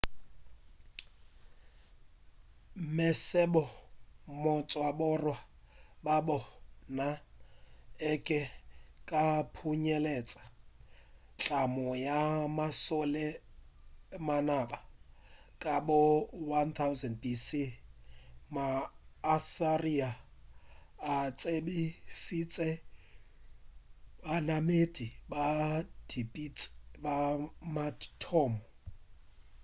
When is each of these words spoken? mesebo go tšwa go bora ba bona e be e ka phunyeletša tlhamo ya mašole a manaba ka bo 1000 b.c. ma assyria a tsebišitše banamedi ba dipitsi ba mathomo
mesebo 2.95 3.63
go 4.41 4.53
tšwa 4.69 4.89
go 4.91 4.97
bora 4.99 5.35
ba 6.03 6.15
bona 6.27 7.07
e 8.11 8.13
be 8.25 8.39
e 8.51 8.51
ka 9.09 9.23
phunyeletša 9.55 10.41
tlhamo 11.39 11.87
ya 12.07 12.19
mašole 12.57 13.25
a 14.15 14.17
manaba 14.27 14.77
ka 15.61 15.75
bo 15.87 15.99
1000 16.57 17.13
b.c. 17.21 17.47
ma 18.53 18.67
assyria 19.35 20.09
a 21.13 21.15
tsebišitše 21.39 22.69
banamedi 24.21 25.07
ba 25.31 25.45
dipitsi 26.09 26.67
ba 27.03 27.15
mathomo 27.75 28.61